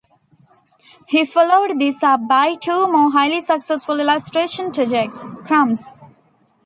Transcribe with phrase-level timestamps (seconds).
[1.09, 5.93] He followed this up by two more highly successful illustration projects- Crumbs!